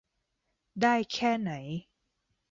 [0.81, 1.51] ได้แค่ไหน